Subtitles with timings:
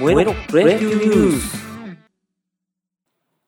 [0.00, 1.58] 燃えろプロ野球ニュース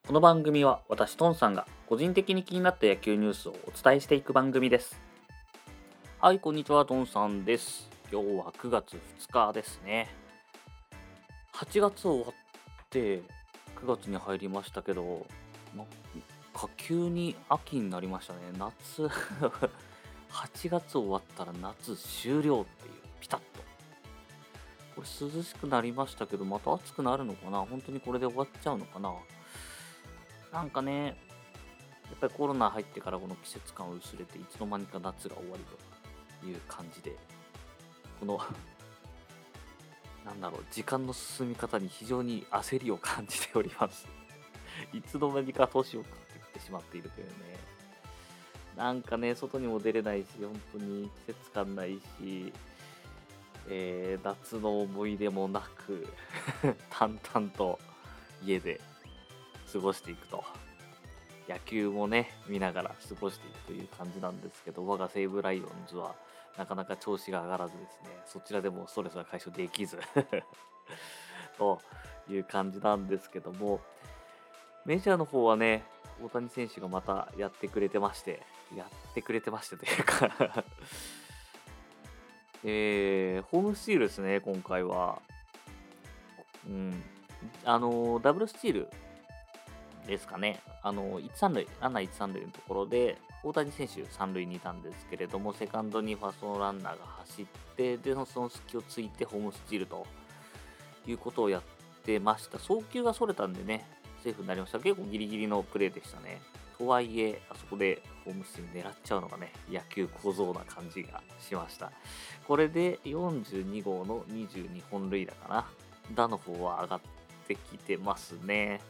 [0.05, 5.01] この番組は私トンさんが個人的に気になった野球ニュースをお伝えしていく番組です。
[6.21, 7.89] はいこんにちはトンさんです。
[8.11, 10.09] 今日は9月2日ですね。
[11.55, 12.33] 8月終わっ
[12.91, 13.23] て9
[13.87, 15.25] 月に入りましたけど
[15.75, 15.85] なん
[16.53, 18.39] か急に秋になりましたね。
[18.59, 19.09] 夏
[20.29, 23.39] 8月終わったら夏終了っていうピタッ
[25.03, 27.59] とこれ涼しくなりましたけどまた暑くなるのかな？
[27.59, 29.13] 本当にこれで終わっちゃうのかな？
[30.51, 31.15] なんかねやっ
[32.19, 35.63] ぱりコロナ入ってからこの季節感を薄れていつの間にか夏が終わり
[36.41, 37.15] という感じで
[38.19, 38.39] この
[40.25, 44.07] なんだろう時間の進み方に非常に焦りを感じております。
[44.93, 47.33] いつの間にか年を食ってきてしまっているというね。
[48.77, 52.53] なんかね外にも出れないし本当に季節感ないし
[53.69, 56.07] えー、夏の思い出もなく
[56.89, 57.79] 淡々と
[58.43, 58.81] 家で
[59.71, 60.43] 過ごしていくと。
[61.47, 66.15] 野球もね見ながら過ごしていくという感じなんですけど我が西武ライオンズは
[66.57, 68.09] なかなか調子が上がらずですね。
[68.25, 69.99] そちらでもストレスが解消できず
[71.57, 71.81] と
[72.29, 73.81] いう感じなんですけども
[74.85, 75.83] メジャーの方はね
[76.23, 78.41] 大谷選手がまたやってくれてまして
[78.75, 80.63] やってくれてましてというか
[82.63, 85.21] えー、ホームスチールですね、今回は。
[86.67, 87.03] うん。
[87.65, 88.89] あの、ダブルスチール
[90.07, 90.61] ですかね。
[90.81, 100.05] あの、1、3塁、ランナー1、3塁のところで、大谷選手3塁にいたんですけれども、セカンドにファーストのランナーが走って、で、その隙をついてホームスチールと
[101.05, 101.61] いうことをやっ
[102.05, 102.59] てました。
[102.59, 103.85] 送球がそれたんでね、
[104.23, 104.79] セーフになりました。
[104.79, 106.41] 結構ギリギリのプレーでしたね。
[106.77, 111.91] とはいえ、あそこでホームスチール狙っちゃうのがね、野球小僧な感じがしました。
[112.47, 115.65] これで42号の22本塁打かな。
[116.13, 117.01] 打の方は上がっ
[117.47, 118.81] てきてますね。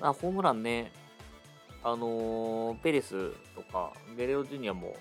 [0.00, 0.92] あホームランね、
[1.82, 4.96] あのー、ペレスとかゲレオジュニアも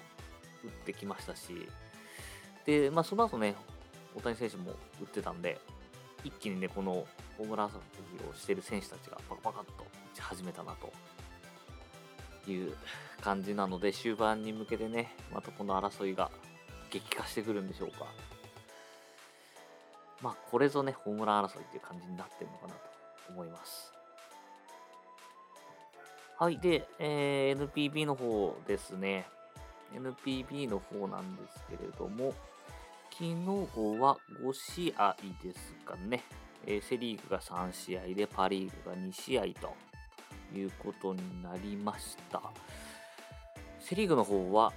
[0.63, 1.67] 打ってきましたし、
[2.65, 3.55] で、まあ、その後ね、
[4.15, 5.59] 大谷選手も打ってたんで、
[6.23, 7.05] 一気にね、この
[7.37, 9.71] ホームラン遊びをしてる選手たちがパカパカっと
[10.13, 10.91] 打ち始めたなと
[12.51, 12.75] いう
[13.21, 16.29] 感じなので、終盤に向けてね、またこの争いが
[16.89, 18.05] 激化してくるんでしょうか。
[20.21, 22.79] まあ、これぞね、ホームラン争いっていう感じになってるのかなと
[23.29, 23.93] 思います。
[26.39, 26.59] はい。
[26.59, 29.27] で、えー、NPB の方ですね。
[29.93, 32.33] NPB の方なんですけれども、
[33.11, 33.33] 昨日
[33.99, 36.23] は5試合ですかね。
[36.65, 39.73] えー、セ・リーグが3試合で、パ・リーグが2試合と
[40.55, 42.41] いうことになりました。
[43.79, 44.73] セ・リーグの方は、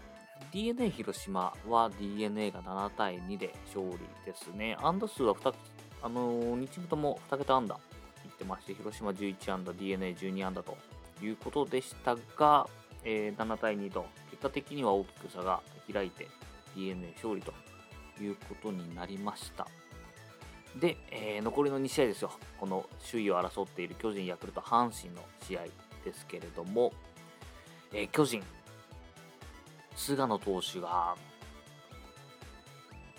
[0.52, 4.76] DNA 広島は DNA が7対2で勝利ですね。
[4.80, 5.54] 安打数は2、
[6.02, 10.76] あのー、2チームとも2桁安打いってまして、広島11安打、DNA12 安打と
[11.22, 12.68] いうことでしたが、
[13.04, 15.60] えー、7対2と、結果的には大きく差が
[15.92, 16.28] 開いて
[16.74, 17.52] DNA 勝利と
[18.20, 19.66] いうことになりました。
[20.76, 22.30] で、えー、残りの2試合ですよ。
[22.58, 25.64] この首位を争っている巨人、ヤクルト、阪神の試合
[26.04, 26.92] ですけれども、
[27.92, 28.42] えー、巨人、
[29.96, 31.16] 菅野投手が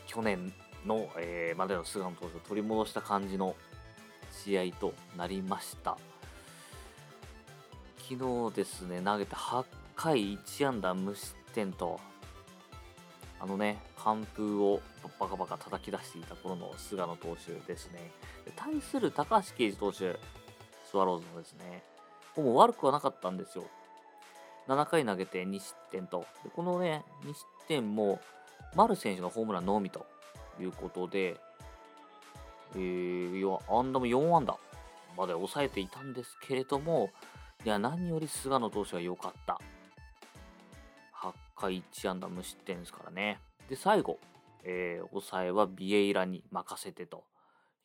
[0.08, 0.54] 去年
[0.86, 3.56] の、えー、までの菅野投手を取り戻した感じの
[4.32, 5.98] 試合となりました。
[8.10, 12.00] 昨日ですね、投げて8回1安打無失点と、
[13.42, 14.82] あのね、完封を
[15.20, 18.12] バカバカ叩き出していた頃の菅野投手ですね。
[18.56, 20.20] 対する高橋奎二投手、
[20.86, 21.84] スワローズのですね、
[22.38, 23.64] もう悪くはなかったんですよ。
[24.68, 26.26] 7回投げて2失点と。
[26.44, 28.22] でこのね、2失点も、
[28.76, 30.06] 丸選手のホームランのみと
[30.60, 31.36] いうことで、
[32.76, 34.58] えー、要は、安打も4安打
[35.18, 37.10] まで抑えていたんですけれども、
[37.66, 39.60] いや、何より菅野投手が良かった。
[41.62, 43.40] 回1安打無失点ですからね。
[43.70, 44.20] で、最後、
[44.64, 47.24] えー、抑えはビエイラに任せてと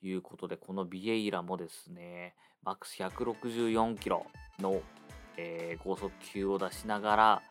[0.02, 4.26] いうことで、このビエイラもですね、マックス164キロ
[4.58, 4.80] の
[5.36, 7.42] えー、高速球を出しながら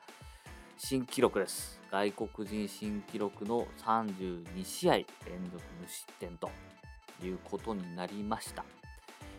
[0.78, 1.80] 新記録です。
[1.92, 5.06] 外国人新記録の32試合連
[5.52, 6.50] 続無失点と
[7.24, 8.66] いうことになりました。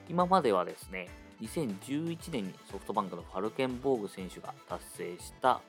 [0.09, 1.09] 今まではですね、
[1.43, 5.61] 2011年にソフトバンクのファルケンボーグ選手が達成した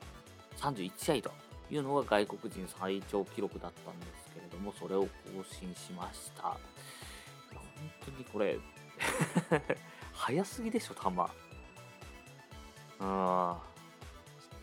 [0.58, 1.30] 31試合と
[1.70, 5.08] いうのが外国人最長記録だったんですけれども、それを更
[5.44, 6.42] 新しました。
[6.42, 6.58] 本
[8.04, 8.58] 当にこれ
[10.12, 11.08] 早すぎでしょ、球。
[11.08, 13.60] うん、ちょ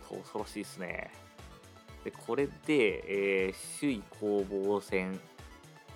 [0.05, 1.11] っと恐ろしいですね。
[2.03, 5.19] で、これで、えー、首位攻防戦、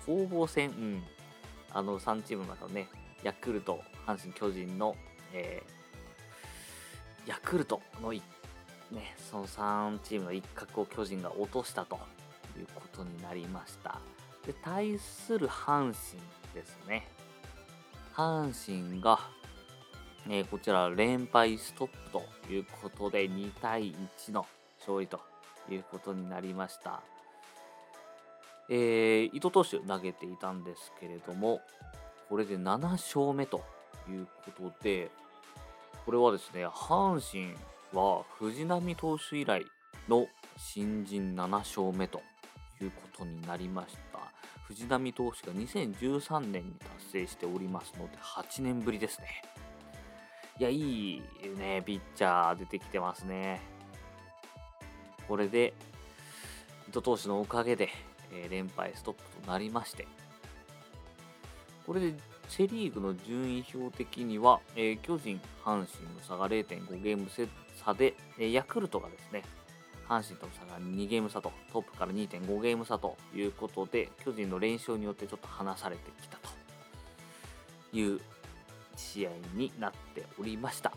[0.06, 1.04] 攻防戦、うん、
[1.72, 2.88] あの3チームの中のね、
[3.22, 4.96] ヤクルト、阪神、巨人の、
[5.32, 8.22] えー、ヤクルトの1
[8.92, 11.98] ね、その3チームの一角を巨人が落としたと
[12.58, 14.00] いうことになりました。
[14.46, 16.20] で、対する阪神
[16.54, 17.08] ですね。
[18.14, 19.18] 阪神が、
[20.28, 24.44] えー、こちら連敗ストップということで2対1の
[24.78, 25.20] 勝利と
[25.70, 27.00] いうことになりました。
[28.68, 31.60] えー、伊藤投手投げていたんですけれども、
[32.28, 33.64] これで7勝目と
[34.08, 34.26] いう
[34.56, 35.10] ことで、
[36.04, 37.56] これはですね、阪神
[37.92, 39.64] は藤浪投手以来
[40.08, 40.26] の
[40.56, 42.22] 新人7勝目と
[42.80, 44.20] いうことになりました。
[44.64, 49.42] 藤浪投手が2013年に達成しておりますので、8年ぶりですね。
[50.58, 51.22] いや、いい
[51.58, 53.60] ね、ピッチャー出てきてますね。
[55.26, 55.74] これで、
[56.88, 57.88] 伊藤投手のおかげで、
[58.32, 60.06] え、連敗ストップとなりまして、
[61.86, 62.14] これで
[62.48, 67.28] セ・リーグの順位表的には、えー、巨人、阪神の差が0.5ゲーム
[67.84, 69.42] 差で、え、ヤクルトがですね、
[70.08, 76.48] 阪神との差が2ゲーム差と、トップから2.5ゲーム差ということで、巨人の連勝によってちょっと離されてきたと
[77.92, 78.20] いう
[78.96, 80.92] 試合になっておりました。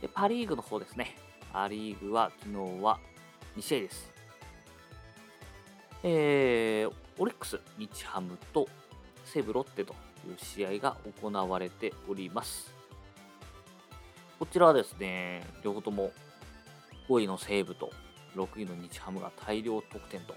[0.00, 1.16] でパ・リーグの方ですね。
[1.52, 2.98] パ・リーグは昨日は
[3.56, 4.12] 2試合です。
[6.02, 8.68] えー、オリックス、日ハムと
[9.24, 9.94] 西武ロッテと
[10.26, 12.77] いう試合が行われております。
[14.38, 16.12] こちらはですね、両方とも
[17.08, 17.90] 5位の西武と
[18.36, 20.34] 6位の日ハムが大量得点と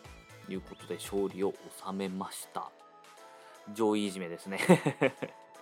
[0.50, 1.54] いうことで勝利を
[1.86, 2.72] 収めました。
[3.74, 4.60] 上位いじめですね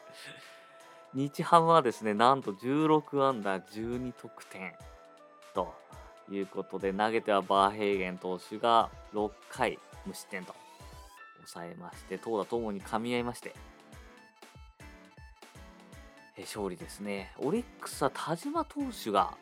[1.13, 4.73] 日ハムはですね、なんと16アンダー12得点
[5.53, 5.73] と
[6.31, 10.55] いうことで、投げてはバーヘーゲン投手が6回無失点と
[11.37, 13.53] 抑えまして、投打ともに噛み合いまして、
[16.41, 17.31] 勝利ですね。
[17.37, 19.35] オリックスは田島投手が、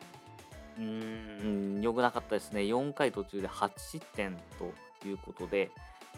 [0.78, 2.60] うーん、良くなかったですね。
[2.62, 5.70] 4回途中で8失点ということで、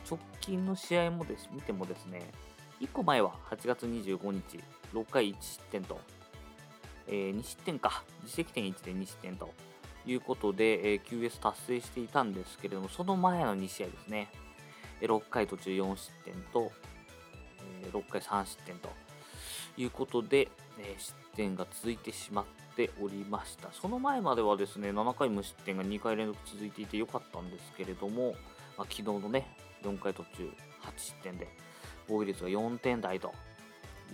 [0.08, 2.22] 直近の試合もです見てもですね、
[2.80, 4.60] 1個前は8月25日、
[4.94, 6.00] 6回1失点と、
[7.06, 9.52] えー、2失点か、自責点1で2失点と
[10.06, 14.28] いうことで、えー、QS 達成していたんですけれども、その前の2試合ですね、
[15.00, 16.72] 6回途中4失点と、
[17.82, 18.88] えー、6回3失点と
[19.76, 22.44] いうことで、え、失点が続いてしまっ
[22.76, 23.72] ておりました。
[23.72, 28.34] その前まではですね、7回無失点が2回連続続いていてよかったんですけれども、
[28.76, 30.50] まあ、昨日のね、4回途中
[30.82, 31.48] 8失点で、
[32.08, 33.32] 防御率が4点台と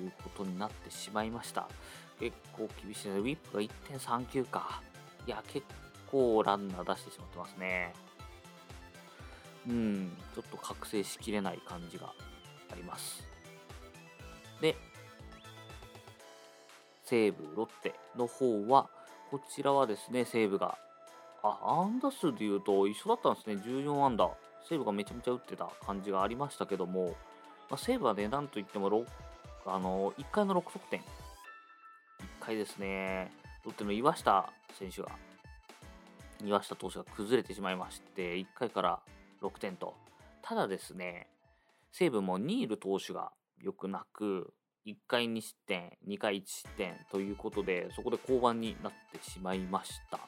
[0.01, 1.69] いうことになってしまいました。
[2.19, 3.19] 結構厳しいね。
[3.19, 4.83] ウィップが1.39か。
[5.27, 5.67] いや、結
[6.11, 7.93] 構ランナー出してしまってますね。
[9.69, 12.13] うん、ちょっと覚醒しきれない感じが
[12.71, 13.27] あります。
[14.61, 14.77] で、
[17.07, 18.91] 西武、ロッテの方は、
[19.31, 20.77] こちらはですね、西武が、
[21.43, 24.31] あ、安打数で言うと一緒だったんですね、14安打。
[24.69, 27.15] 西武がめちゃめちゃ打ってた感じがありましたけども、
[27.71, 29.07] まあ、西武はね、なんといっても、
[29.65, 31.01] あの1回の6得点。
[31.01, 31.05] 1
[32.41, 33.31] 回ですね、
[33.65, 35.11] ロッテの岩下選手が、
[36.45, 39.01] 岩下投手が崩れてしまいまして、1回から
[39.43, 39.95] 6点と。
[40.43, 41.29] ただですね、
[41.93, 44.53] 西武もニール投手が良くなく、
[44.87, 50.21] 1回2失点、2回1失点ということで、そこで降板になってしまいました。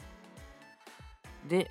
[1.49, 1.71] で、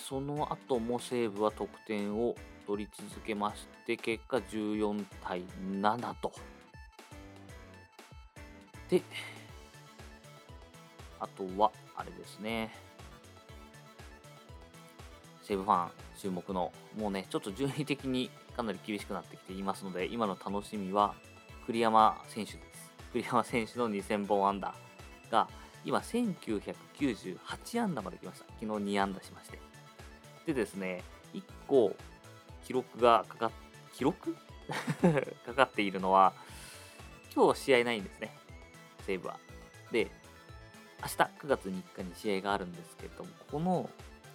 [0.00, 2.34] その後も西武は得点を
[2.66, 6.32] 取り続けまして、結果14対7と。
[8.88, 9.02] で、
[11.20, 12.74] あとは、あれですね。
[15.42, 21.14] 西武ファン注目の、もうね、ちょっと順位的にかなり厳しくなってきていますので、今の楽しみは
[21.70, 22.90] 栗山選手です。
[23.12, 24.74] 栗山選手の2000本安打
[25.30, 25.46] が、
[25.84, 28.46] 今1998安打まで来ました。
[28.58, 29.60] 昨日2安打しまして。
[30.46, 31.94] でですね、1個
[32.64, 33.50] 記録がかかっ、
[33.94, 34.34] 記録？
[35.46, 36.32] かかっているのは、
[37.32, 38.36] 今日試合ないんですね。
[39.06, 39.38] 西武は。
[39.92, 40.10] で、
[41.00, 43.88] 明日9月3日に試合があるんですけれども、この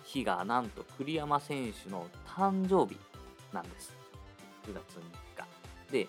[0.05, 2.97] 日がなんと栗山選手の誕生日
[3.51, 3.93] なんです。
[4.63, 5.01] 9月3
[5.35, 5.91] 日。
[5.91, 6.07] で、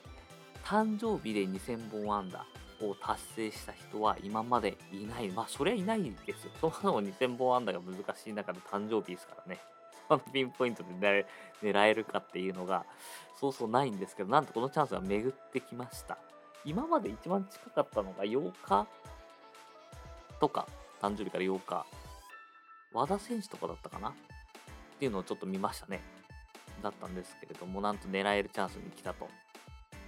[0.68, 2.44] 誕生日で2000本安打
[2.84, 5.28] を達成した人は今までいない。
[5.28, 6.50] まあ、そりゃいないですよ。
[6.60, 9.60] そもそも2000本安打が難しい中で誕生日ですからね。
[10.08, 11.24] そのピンポイントで
[11.62, 12.84] 狙えるかっていうのが、
[13.38, 16.18] そうそうないんですけど、なんとこのチャンスが巡ってきました。
[16.64, 18.88] 今まで一番近かったのが8日
[20.40, 20.66] とか、
[21.00, 21.86] 誕生日から8日
[22.92, 24.08] 和田選手とかだったかな？
[24.08, 24.12] っ
[24.98, 26.00] ていうのをちょっと見ましたね。
[26.82, 29.28] だったんですけれども、なんと狙えるチャンスに来たと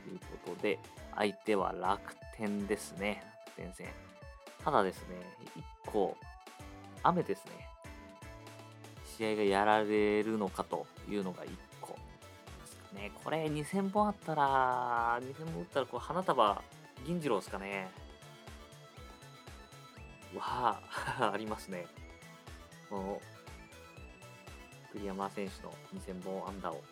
[0.08, 0.78] いうことで、
[1.14, 3.22] 相手は楽天ですね。
[3.46, 3.88] 楽天戦。
[4.64, 5.16] ただですね、
[5.86, 6.16] 1個、
[7.02, 7.68] 雨ですね。
[9.16, 11.48] 試合がやられるのかというのが1
[11.80, 11.96] 個
[12.94, 13.10] ね。
[13.24, 16.62] これ2000本あったら、2000本打ったらこう花束
[17.06, 17.88] 銀次郎ですかね。
[20.36, 20.80] わ
[21.18, 21.86] あ、 ありますね。
[22.90, 23.22] この
[24.92, 26.82] 栗山選手の2000本安打を、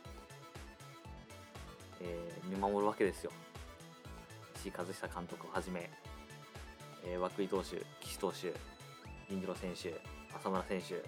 [2.00, 3.32] えー、見守るわけですよ。
[4.56, 5.90] 石井和久監督をはじめ、
[7.04, 8.52] えー、涌井投手、岸投手、
[9.28, 9.94] 銀次郎選手、
[10.34, 11.02] 浅村選手、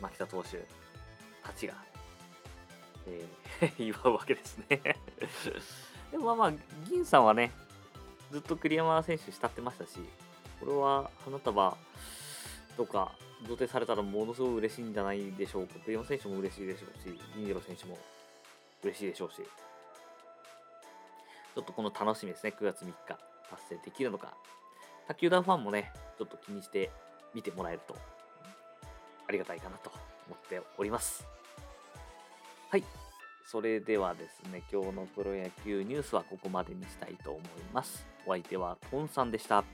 [0.00, 0.64] 牧田投手
[1.42, 1.74] たちが、
[3.06, 4.80] えー、 祝うわけですね
[6.10, 7.52] でもまあまあ、銀さんはね、
[8.30, 9.98] ずっと栗山選手慕ってましたし、
[10.60, 11.76] これは花束
[12.76, 13.12] とか
[13.46, 15.74] 贈呈されたらものすごく嬉しいんじゃないでしょうか。
[15.80, 17.98] 栗山選手も嬉しいでしょうし、銀次郎選手も
[18.82, 19.42] 嬉しいでしょうし、
[21.56, 22.92] ちょっとこの楽しみですね、9月3日
[23.48, 24.36] 達成できるのか。
[25.08, 26.90] 他球団ファンもね、ちょっと気にして
[27.32, 27.96] 見てもらえると
[29.26, 29.90] ありがたいかなと
[30.26, 31.26] 思っております。
[32.68, 32.84] はい。
[33.46, 38.06] それではですね、今日のプロ野球ニュースはここまでにしたいと思います。
[38.26, 39.64] お相手はトンさんでした。